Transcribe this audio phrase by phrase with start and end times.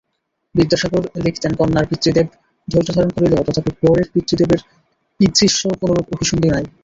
[0.55, 2.27] বিদ্যাসাগর লিখতেনকন্যার পিতৃদেব
[2.67, 4.61] ধৈর্যধারণ করিলেও তথাপি বরের পিতৃদেবের
[5.19, 6.65] ঈদৃশ্য কোনোরূপ অভিসন্ধি নাই।